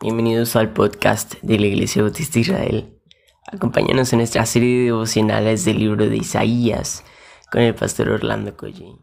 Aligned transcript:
Bienvenidos 0.00 0.54
al 0.54 0.72
podcast 0.72 1.34
de 1.42 1.58
la 1.58 1.66
Iglesia 1.66 2.02
Bautista 2.02 2.38
Israel. 2.38 3.00
Acompáñanos 3.50 4.12
en 4.12 4.20
nuestra 4.20 4.46
serie 4.46 4.78
de 4.78 4.84
devocionales 4.84 5.64
del 5.64 5.80
libro 5.80 6.08
de 6.08 6.16
Isaías 6.16 7.02
con 7.50 7.62
el 7.62 7.74
pastor 7.74 8.10
Orlando 8.10 8.56
Collín. 8.56 9.00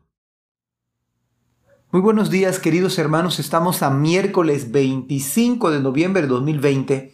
Muy 1.91 2.01
buenos 2.01 2.29
días 2.29 2.59
queridos 2.59 2.97
hermanos, 2.97 3.39
estamos 3.39 3.83
a 3.83 3.89
miércoles 3.89 4.71
25 4.71 5.69
de 5.69 5.81
noviembre 5.81 6.21
de 6.21 6.29
2020. 6.29 7.13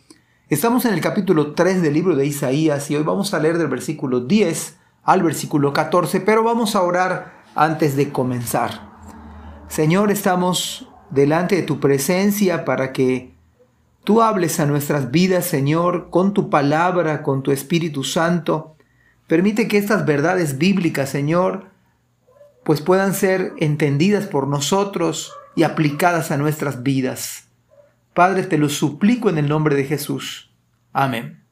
Estamos 0.50 0.86
en 0.86 0.94
el 0.94 1.02
capítulo 1.02 1.54
3 1.54 1.82
del 1.82 1.96
libro 1.96 2.16
de 2.16 2.28
Isaías 2.28 2.92
y 2.92 2.98
hoy 2.98 3.04
vamos 3.04 3.34
a 3.34 3.40
leer 3.40 3.58
del 3.58 3.68
versículo 3.68 4.20
10 4.20 4.78
al 5.02 5.24
versículo 5.24 5.74
14, 5.74 6.22
pero 6.22 6.44
vamos 6.44 6.76
a 6.76 6.84
orar 6.84 7.46
antes 7.56 7.96
de 7.96 8.12
comenzar. 8.12 8.92
Señor, 9.70 10.12
estamos 10.12 10.88
delante 11.10 11.56
de 11.56 11.64
tu 11.64 11.80
presencia 11.80 12.64
para 12.64 12.94
que 12.94 13.31
tú 14.04 14.22
hables 14.22 14.60
a 14.60 14.66
nuestras 14.66 15.12
vidas, 15.12 15.46
Señor, 15.46 16.10
con 16.10 16.34
tu 16.34 16.50
palabra, 16.50 17.24
con 17.24 17.44
tu 17.44 17.52
Espíritu 17.52 18.04
Santo. 18.04 18.76
Permite 19.28 19.68
que 19.68 19.78
estas 19.78 20.06
verdades 20.06 20.58
bíblicas, 20.58 21.10
Señor, 21.10 21.72
pues 22.64 22.82
puedan 22.82 23.14
ser 23.14 23.54
entendidas 23.58 24.28
por 24.28 24.48
nosotros 24.48 25.34
y 25.56 25.64
aplicadas 25.64 26.32
a 26.32 26.38
nuestras 26.38 26.84
vidas. 26.84 27.46
Padre, 28.14 28.44
te 28.44 28.58
lo 28.58 28.70
suplico 28.70 29.30
en 29.30 29.38
el 29.38 29.48
nombre 29.48 29.76
de 29.76 29.86
Jesús. 29.86 30.52
Amén. 30.94 31.44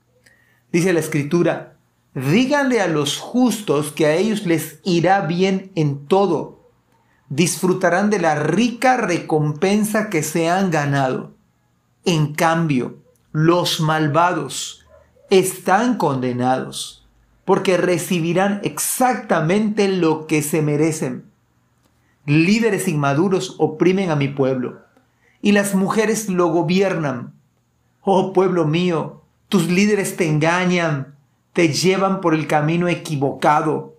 Dice 0.71 0.93
la 0.93 0.99
Escritura, 0.99 1.77
díganle 2.13 2.81
a 2.81 2.87
los 2.87 3.17
justos 3.17 3.91
que 3.91 4.05
a 4.05 4.15
ellos 4.15 4.45
les 4.45 4.79
irá 4.83 5.21
bien 5.21 5.71
en 5.75 6.05
todo. 6.05 6.69
Disfrutarán 7.29 8.09
de 8.09 8.19
la 8.19 8.35
rica 8.35 8.97
recompensa 8.97 10.09
que 10.09 10.21
se 10.23 10.49
han 10.49 10.69
ganado. 10.69 11.38
En 12.11 12.33
cambio, 12.33 12.97
los 13.31 13.81
malvados 13.81 14.83
están 15.29 15.95
condenados 15.97 17.07
porque 17.45 17.77
recibirán 17.77 18.61
exactamente 18.63 19.87
lo 19.87 20.25
que 20.25 20.41
se 20.41 20.63
merecen. 20.63 21.25
Líderes 22.25 22.87
inmaduros 22.87 23.57
oprimen 23.59 24.09
a 24.09 24.15
mi 24.15 24.27
pueblo 24.27 24.79
y 25.43 25.51
las 25.51 25.75
mujeres 25.75 26.29
lo 26.29 26.47
gobiernan. 26.47 27.33
Oh 28.01 28.33
pueblo 28.33 28.65
mío, 28.65 29.21
tus 29.47 29.69
líderes 29.69 30.17
te 30.17 30.27
engañan, 30.27 31.13
te 31.53 31.71
llevan 31.71 32.21
por 32.21 32.33
el 32.33 32.47
camino 32.47 32.87
equivocado. 32.87 33.97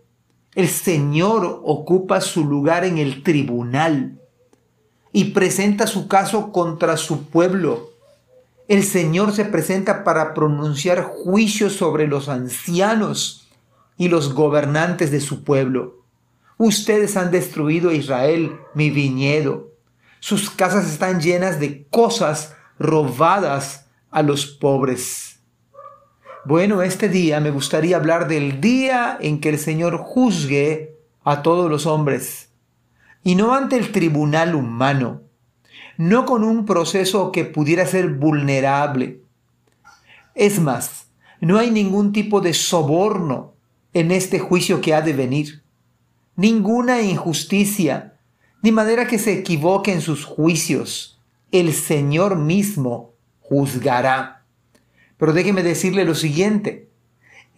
El 0.57 0.67
Señor 0.67 1.61
ocupa 1.63 2.21
su 2.21 2.45
lugar 2.45 2.85
en 2.85 2.99
el 2.99 3.23
tribunal 3.23 4.19
y 5.13 5.27
presenta 5.27 5.87
su 5.87 6.09
caso 6.09 6.51
contra 6.51 6.97
su 6.97 7.27
pueblo 7.27 7.90
el 8.71 8.85
Señor 8.85 9.33
se 9.33 9.45
presenta 9.45 10.05
para 10.05 10.33
pronunciar 10.33 11.03
juicios 11.03 11.73
sobre 11.73 12.07
los 12.07 12.29
ancianos 12.29 13.49
y 13.97 14.09
los 14.09 14.33
gobernantes 14.33 15.11
de 15.11 15.21
su 15.21 15.43
pueblo. 15.43 16.05
Ustedes 16.57 17.17
han 17.17 17.33
destruido 17.33 17.91
a 17.91 17.95
Israel, 17.95 18.61
mi 18.75 18.91
viñedo. 18.91 19.73
Sus 20.21 20.51
casas 20.51 20.89
están 20.89 21.21
llenas 21.21 21.59
de 21.59 21.89
cosas 21.89 22.55
robadas 22.79 23.87
a 24.13 24.23
los 24.23 24.47
pobres. 24.47 25.41
Bueno, 26.45 26.83
este 26.83 27.09
día 27.09 27.41
me 27.41 27.51
gustaría 27.51 27.97
hablar 27.97 28.29
del 28.29 28.61
día 28.61 29.19
en 29.21 29.41
que 29.41 29.49
el 29.49 29.59
Señor 29.59 29.97
juzgue 29.97 30.97
a 31.25 31.43
todos 31.43 31.69
los 31.69 31.87
hombres, 31.87 32.51
y 33.25 33.35
no 33.35 33.53
ante 33.53 33.77
el 33.77 33.91
tribunal 33.91 34.55
humano, 34.55 35.23
no 36.01 36.25
con 36.25 36.45
un 36.45 36.65
proceso 36.65 37.31
que 37.31 37.45
pudiera 37.45 37.85
ser 37.85 38.09
vulnerable. 38.15 39.21
Es 40.35 40.59
más, 40.59 41.09
no 41.43 41.59
hay 41.59 41.71
ningún 41.71 42.15
tipo 42.15 42.41
de 42.41 42.55
soborno 42.55 43.53
en 43.93 44.11
este 44.11 44.39
juicio 44.39 44.81
que 44.81 44.95
ha 44.95 45.03
de 45.03 45.13
venir, 45.13 45.63
ninguna 46.37 47.03
injusticia, 47.03 48.15
ni 48.63 48.73
manera 48.73 49.07
que 49.07 49.19
se 49.19 49.35
equivoque 49.35 49.93
en 49.93 50.01
sus 50.01 50.25
juicios. 50.25 51.21
El 51.53 51.75
Señor 51.75 52.37
mismo 52.37 53.13
juzgará. 53.41 54.47
Pero 55.19 55.35
déjeme 55.35 55.63
decirle 55.63 56.07
lo 56.07 56.15
siguiente, 56.15 56.89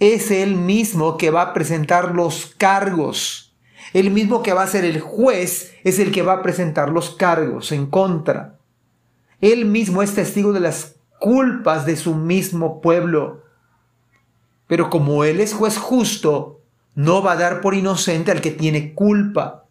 es 0.00 0.32
Él 0.32 0.56
mismo 0.56 1.16
que 1.16 1.30
va 1.30 1.42
a 1.42 1.52
presentar 1.54 2.12
los 2.12 2.46
cargos 2.58 3.51
el 3.92 4.10
mismo 4.10 4.42
que 4.42 4.52
va 4.52 4.62
a 4.62 4.68
ser 4.68 4.84
el 4.84 5.00
juez 5.00 5.74
es 5.84 5.98
el 5.98 6.12
que 6.12 6.22
va 6.22 6.34
a 6.34 6.42
presentar 6.42 6.90
los 6.90 7.10
cargos 7.10 7.72
en 7.72 7.86
contra. 7.86 8.58
Él 9.40 9.66
mismo 9.66 10.02
es 10.02 10.14
testigo 10.14 10.52
de 10.52 10.60
las 10.60 10.96
culpas 11.18 11.84
de 11.84 11.96
su 11.96 12.14
mismo 12.14 12.80
pueblo. 12.80 13.42
Pero 14.66 14.88
como 14.88 15.24
Él 15.24 15.40
es 15.40 15.52
juez 15.52 15.76
justo, 15.76 16.60
no 16.94 17.22
va 17.22 17.32
a 17.32 17.36
dar 17.36 17.60
por 17.60 17.74
inocente 17.74 18.30
al 18.30 18.40
que 18.40 18.50
tiene 18.50 18.94
culpa. 18.94 19.66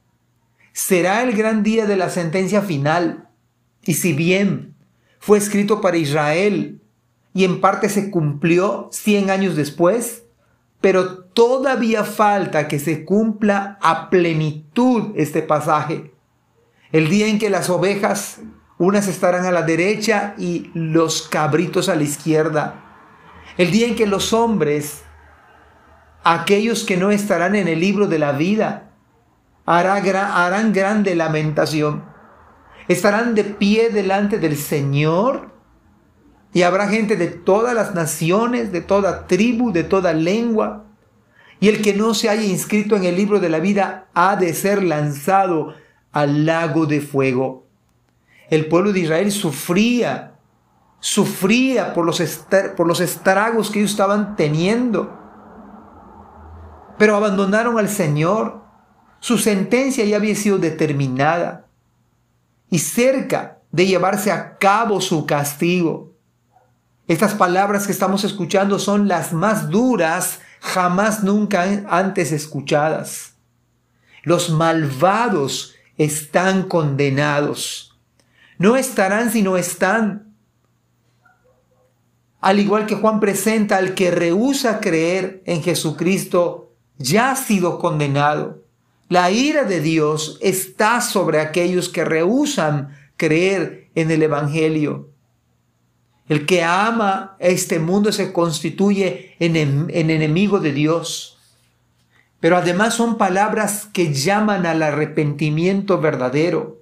Será 0.74 1.24
el 1.24 1.36
gran 1.36 1.64
día 1.64 1.86
de 1.88 1.98
la 1.98 2.10
sentencia 2.10 2.62
final. 2.62 3.28
Y 3.84 3.96
si 3.96 4.14
bien 4.14 4.76
fue 5.20 5.38
escrito 5.38 5.82
para 5.82 5.98
Israel 5.98 6.82
y 7.34 7.46
en 7.46 7.62
parte 7.62 7.90
se 7.90 8.12
cumplió 8.12 8.90
cien 8.92 9.30
años 9.30 9.56
después, 9.56 10.24
pero 10.80 11.31
todavía 11.42 12.04
falta 12.04 12.68
que 12.68 12.78
se 12.78 13.04
cumpla 13.04 13.80
a 13.82 14.12
plenitud 14.12 15.14
este 15.16 15.42
pasaje. 15.42 16.14
El 16.92 17.10
día 17.10 17.26
en 17.26 17.40
que 17.40 17.50
las 17.50 17.68
ovejas, 17.72 18.42
unas 18.78 19.08
estarán 19.08 19.46
a 19.46 19.52
la 19.52 19.64
derecha 19.64 20.36
y 20.38 20.70
los 20.76 21.24
cabritos 21.24 21.90
a 21.90 21.96
la 21.96 22.04
izquierda. 22.04 22.84
El 23.58 23.72
día 23.72 23.88
en 23.88 23.96
que 23.96 24.06
los 24.06 24.34
hombres, 24.34 25.02
aquellos 26.24 26.84
que 26.84 26.96
no 26.96 27.10
estarán 27.10 27.56
en 27.56 27.68
el 27.68 27.80
libro 27.80 28.06
de 28.06 28.20
la 28.20 28.34
vida, 28.34 28.92
harán 29.66 30.74
grande 30.74 31.16
lamentación. 31.16 32.04
Estarán 32.88 33.34
de 33.34 33.46
pie 33.46 33.90
delante 33.90 34.38
del 34.38 34.58
Señor 34.58 35.56
y 36.54 36.62
habrá 36.62 36.88
gente 36.88 37.16
de 37.16 37.30
todas 37.30 37.74
las 37.74 37.96
naciones, 37.96 38.72
de 38.72 38.82
toda 38.82 39.26
tribu, 39.26 39.72
de 39.72 39.84
toda 39.84 40.14
lengua 40.14 40.86
y 41.62 41.70
el 41.70 41.84
que 41.84 41.94
no 41.94 42.16
se 42.16 42.28
haya 42.28 42.44
inscrito 42.44 42.96
en 42.96 43.04
el 43.04 43.16
libro 43.16 43.40
de 43.40 43.48
la 43.48 43.60
vida 43.60 44.08
ha 44.16 44.36
de 44.36 44.52
ser 44.56 44.82
lanzado 44.82 45.76
al 46.12 46.48
lago 46.48 46.88
de 46.88 47.02
fuego. 47.02 47.68
El 48.50 48.66
pueblo 48.66 48.92
de 48.92 49.02
Israel 49.02 49.32
sufría, 49.32 50.34
sufría 51.00 51.94
por 51.94 52.04
los, 52.08 52.20
estragos 52.20 53.70
que 53.70 53.78
ellos 53.78 53.92
estaban 53.92 54.36
teniendo, 54.36 55.16
pero 56.98 57.16
abandonaron 57.16 57.78
al 57.78 57.90
Señor. 57.90 58.64
Su 59.20 59.38
sentencia 59.38 60.04
ya 60.04 60.18
había 60.18 60.36
sido 60.36 60.58
determinada 60.58 61.68
y 62.72 62.80
cerca 62.80 63.60
de 63.72 63.86
llevarse 63.86 64.32
a 64.32 64.58
cabo 64.58 65.00
su 65.00 65.28
castigo. 65.28 66.12
Estas 67.08 67.36
palabras 67.36 67.86
que 67.86 67.92
estamos 67.92 68.24
escuchando 68.24 68.80
son 68.80 69.08
las 69.08 69.32
más 69.32 69.70
duras 69.70 70.40
jamás 70.62 71.24
nunca 71.24 71.64
antes 71.90 72.32
escuchadas. 72.32 73.34
Los 74.24 74.52
malvados 74.52 75.76
están 75.98 76.64
condenados. 76.64 78.00
No 78.58 78.78
estarán 78.78 79.32
sino 79.32 79.58
están. 79.58 80.36
Al 82.40 82.60
igual 82.60 82.86
que 82.86 82.96
Juan 82.96 83.20
presenta 83.20 83.78
al 83.78 83.96
que 83.96 84.12
rehúsa 84.12 84.80
creer 84.80 85.44
en 85.46 85.62
Jesucristo, 85.62 86.74
ya 86.98 87.32
ha 87.32 87.36
sido 87.36 87.80
condenado. 87.80 88.64
La 89.10 89.32
ira 89.32 89.64
de 89.64 89.82
Dios 89.82 90.38
está 90.42 91.02
sobre 91.02 91.40
aquellos 91.40 91.90
que 91.90 92.06
rehusan 92.06 92.98
creer 93.18 93.90
en 93.96 94.10
el 94.10 94.24
Evangelio. 94.24 95.11
El 96.28 96.46
que 96.46 96.64
ama 96.64 97.36
este 97.40 97.80
mundo 97.80 98.12
se 98.12 98.32
constituye 98.32 99.36
en, 99.40 99.56
en, 99.56 100.10
enemigo 100.10 100.60
de 100.60 100.72
Dios. 100.72 101.38
Pero 102.40 102.58
además 102.58 102.94
son 102.94 103.18
palabras 103.18 103.88
que 103.92 104.14
llaman 104.14 104.66
al 104.66 104.82
arrepentimiento 104.82 106.00
verdadero 106.00 106.80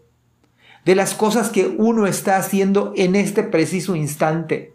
de 0.86 0.96
las 0.96 1.14
cosas 1.14 1.50
que 1.50 1.68
uno 1.78 2.08
está 2.08 2.38
haciendo 2.38 2.94
en 2.96 3.16
este 3.16 3.44
preciso 3.44 3.96
instante. 3.96 4.74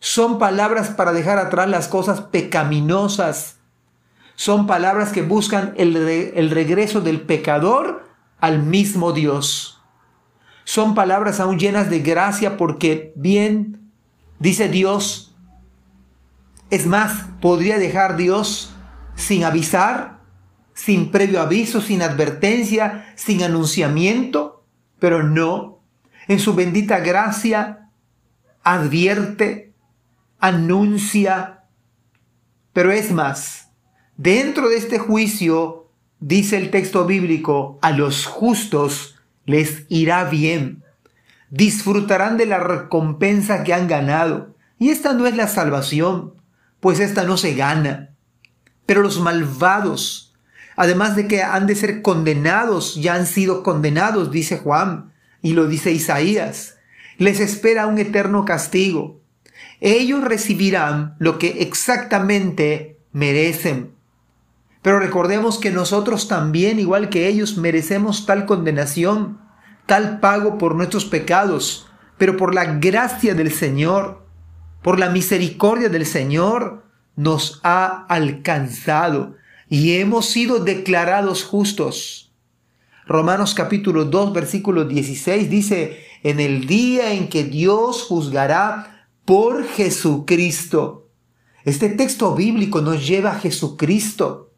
Son 0.00 0.38
palabras 0.38 0.90
para 0.90 1.12
dejar 1.12 1.38
atrás 1.38 1.68
las 1.68 1.88
cosas 1.88 2.20
pecaminosas. 2.20 3.56
Son 4.34 4.66
palabras 4.66 5.12
que 5.12 5.22
buscan 5.22 5.72
el, 5.76 5.96
el 5.96 6.50
regreso 6.50 7.00
del 7.00 7.22
pecador 7.22 8.04
al 8.40 8.62
mismo 8.62 9.12
Dios. 9.12 9.73
Son 10.64 10.94
palabras 10.94 11.40
aún 11.40 11.58
llenas 11.58 11.90
de 11.90 12.00
gracia 12.00 12.56
porque 12.56 13.12
bien 13.16 13.84
Dice 14.44 14.68
Dios, 14.68 15.34
es 16.68 16.86
más, 16.86 17.28
podría 17.40 17.78
dejar 17.78 18.16
Dios 18.16 18.74
sin 19.14 19.44
avisar, 19.44 20.20
sin 20.74 21.10
previo 21.10 21.40
aviso, 21.40 21.80
sin 21.80 22.02
advertencia, 22.02 23.12
sin 23.14 23.42
anunciamiento, 23.42 24.66
pero 24.98 25.22
no. 25.22 25.80
En 26.26 26.40
su 26.40 26.54
bendita 26.54 26.98
gracia 26.98 27.90
advierte, 28.62 29.72
anuncia, 30.40 31.64
pero 32.72 32.92
es 32.92 33.12
más, 33.12 33.70
dentro 34.16 34.68
de 34.68 34.76
este 34.76 34.98
juicio, 34.98 35.88
dice 36.18 36.58
el 36.58 36.70
texto 36.70 37.06
bíblico, 37.06 37.78
a 37.82 37.92
los 37.92 38.26
justos 38.26 39.13
les 39.46 39.84
irá 39.88 40.24
bien, 40.24 40.82
disfrutarán 41.50 42.36
de 42.36 42.46
la 42.46 42.58
recompensa 42.58 43.64
que 43.64 43.74
han 43.74 43.88
ganado. 43.88 44.54
Y 44.78 44.90
esta 44.90 45.12
no 45.12 45.26
es 45.26 45.36
la 45.36 45.48
salvación, 45.48 46.34
pues 46.80 47.00
esta 47.00 47.24
no 47.24 47.36
se 47.36 47.54
gana. 47.54 48.10
Pero 48.86 49.02
los 49.02 49.20
malvados, 49.20 50.34
además 50.76 51.16
de 51.16 51.28
que 51.28 51.42
han 51.42 51.66
de 51.66 51.76
ser 51.76 52.02
condenados, 52.02 52.96
ya 52.96 53.14
han 53.14 53.26
sido 53.26 53.62
condenados, 53.62 54.30
dice 54.30 54.58
Juan, 54.58 55.12
y 55.42 55.52
lo 55.52 55.66
dice 55.66 55.92
Isaías. 55.92 56.76
Les 57.18 57.40
espera 57.40 57.86
un 57.86 57.98
eterno 57.98 58.44
castigo. 58.44 59.20
Ellos 59.80 60.24
recibirán 60.24 61.14
lo 61.18 61.38
que 61.38 61.62
exactamente 61.62 62.98
merecen. 63.12 63.93
Pero 64.84 64.98
recordemos 64.98 65.58
que 65.58 65.70
nosotros 65.70 66.28
también, 66.28 66.78
igual 66.78 67.08
que 67.08 67.26
ellos, 67.26 67.56
merecemos 67.56 68.26
tal 68.26 68.44
condenación, 68.44 69.40
tal 69.86 70.20
pago 70.20 70.58
por 70.58 70.74
nuestros 70.74 71.06
pecados, 71.06 71.86
pero 72.18 72.36
por 72.36 72.54
la 72.54 72.66
gracia 72.66 73.34
del 73.34 73.50
Señor, 73.50 74.26
por 74.82 74.98
la 74.98 75.08
misericordia 75.08 75.88
del 75.88 76.04
Señor, 76.04 76.84
nos 77.16 77.62
ha 77.64 78.04
alcanzado 78.10 79.36
y 79.70 79.94
hemos 79.94 80.26
sido 80.26 80.58
declarados 80.62 81.44
justos. 81.44 82.34
Romanos 83.06 83.54
capítulo 83.54 84.04
2 84.04 84.34
versículo 84.34 84.84
16 84.84 85.48
dice, 85.48 86.04
en 86.22 86.40
el 86.40 86.66
día 86.66 87.14
en 87.14 87.30
que 87.30 87.44
Dios 87.44 88.02
juzgará 88.02 89.08
por 89.24 89.66
Jesucristo. 89.66 91.08
Este 91.64 91.88
texto 91.88 92.34
bíblico 92.34 92.82
nos 92.82 93.06
lleva 93.06 93.30
a 93.30 93.40
Jesucristo, 93.40 94.50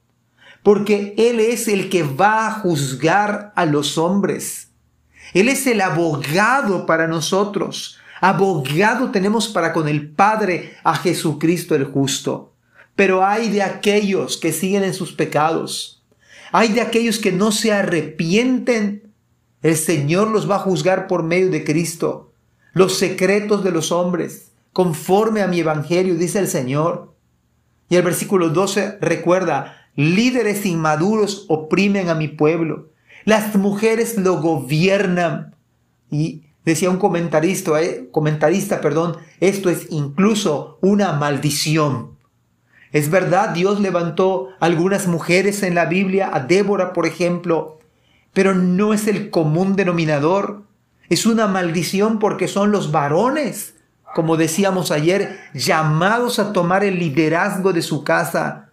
porque 0.67 1.15
Él 1.17 1.39
es 1.39 1.69
el 1.69 1.89
que 1.89 2.03
va 2.03 2.49
a 2.49 2.51
juzgar 2.51 3.53
a 3.55 3.67
los 3.67 3.99
hombres. 3.99 4.71
Él 5.33 5.49
es 5.49 5.65
el 5.69 5.81
abogado 5.81 6.87
para 6.87 7.07
nosotros. 7.07 7.99
Abogado 8.21 9.13
tenemos 9.13 9.47
para 9.47 9.73
con 9.73 9.87
el 9.87 10.11
Padre 10.11 10.73
a 10.83 10.97
Jesucristo 10.97 11.77
el 11.77 11.85
justo. 11.85 12.53
Pero 12.97 13.25
hay 13.25 13.49
de 13.49 13.63
aquellos 13.63 14.39
que 14.39 14.53
siguen 14.53 14.83
en 14.83 14.93
sus 14.93 15.13
pecados. 15.13 16.03
Hay 16.51 16.73
de 16.73 16.81
aquellos 16.81 17.21
que 17.21 17.31
no 17.31 17.53
se 17.53 17.73
arrepienten. 17.73 19.13
El 19.63 19.77
Señor 19.77 20.27
los 20.27 20.51
va 20.51 20.57
a 20.57 20.67
juzgar 20.67 21.07
por 21.07 21.23
medio 21.23 21.49
de 21.53 21.63
Cristo. 21.63 22.33
Los 22.73 22.99
secretos 22.99 23.63
de 23.63 23.71
los 23.71 23.93
hombres, 23.93 24.51
conforme 24.73 25.43
a 25.43 25.47
mi 25.47 25.61
evangelio, 25.61 26.17
dice 26.17 26.41
el 26.41 26.49
Señor. 26.49 27.15
Y 27.89 27.95
el 27.95 28.03
versículo 28.03 28.49
12 28.49 28.99
recuerda, 29.01 29.86
líderes 29.97 30.67
inmaduros 30.67 31.47
oprimen 31.49 32.09
a 32.09 32.15
mi 32.15 32.29
pueblo. 32.29 32.91
Las 33.25 33.57
mujeres 33.57 34.17
lo 34.19 34.41
gobiernan. 34.41 35.57
Y 36.11 36.45
decía 36.65 36.91
un 36.91 36.99
comentarista, 36.99 37.83
eh, 37.83 38.09
comentarista, 38.13 38.81
perdón, 38.81 39.17
esto 39.41 39.71
es 39.71 39.89
incluso 39.91 40.79
una 40.81 41.13
maldición. 41.15 42.17
Es 42.93 43.11
verdad, 43.11 43.51
Dios 43.51 43.81
levantó 43.81 44.51
algunas 44.61 45.09
mujeres 45.09 45.63
en 45.63 45.75
la 45.75 45.87
Biblia, 45.87 46.31
a 46.33 46.41
Débora, 46.41 46.93
por 46.93 47.07
ejemplo, 47.07 47.79
pero 48.33 48.55
no 48.55 48.95
es 48.95 49.09
el 49.09 49.31
común 49.31 49.77
denominador. 49.77 50.63
Es 51.09 51.27
una 51.27 51.47
maldición 51.47 52.19
porque 52.19 52.49
son 52.49 52.71
los 52.71 52.93
varones, 52.93 53.75
como 54.15 54.37
decíamos 54.37 54.91
ayer, 54.91 55.39
llamados 55.53 56.39
a 56.39 56.53
tomar 56.53 56.85
el 56.85 56.99
liderazgo 56.99 57.73
de 57.73 57.83
su 57.83 58.05
casa 58.05 58.66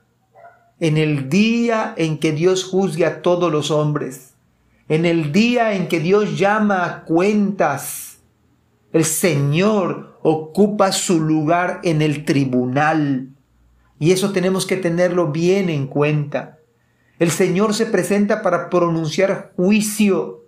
en 0.84 0.98
el 0.98 1.30
día 1.30 1.94
en 1.96 2.18
que 2.18 2.34
Dios 2.34 2.66
juzgue 2.66 3.06
a 3.06 3.22
todos 3.22 3.50
los 3.50 3.72
hombres, 3.72 4.34
en 4.90 5.06
el 5.06 5.32
día 5.32 5.76
en 5.76 5.88
que 5.88 6.02
Dios 6.02 6.38
llama 6.38 6.84
a 6.84 7.04
cuentas. 7.06 8.18
El 8.92 9.06
Señor 9.06 10.20
ocupa 10.24 10.92
su 10.92 11.22
lugar 11.22 11.80
en 11.84 12.02
el 12.02 12.26
tribunal 12.26 13.30
y 13.98 14.12
eso 14.12 14.34
tenemos 14.34 14.66
que 14.66 14.76
tenerlo 14.76 15.32
bien 15.32 15.70
en 15.70 15.88
cuenta. 15.88 16.60
El 17.18 17.32
Señor 17.32 17.74
se 17.74 17.86
presenta 17.86 18.42
para 18.42 18.70
pronunciar 18.70 19.54
juicio. 19.56 20.44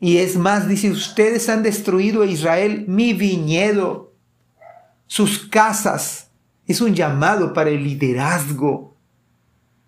Y 0.00 0.16
es 0.16 0.36
más, 0.36 0.66
dice, 0.66 0.90
ustedes 0.90 1.48
han 1.48 1.62
destruido 1.62 2.22
a 2.22 2.26
Israel, 2.26 2.86
mi 2.88 3.12
viñedo, 3.12 4.14
sus 5.06 5.48
casas. 5.48 6.32
Es 6.66 6.80
un 6.80 6.96
llamado 6.96 7.52
para 7.52 7.70
el 7.70 7.84
liderazgo. 7.84 8.91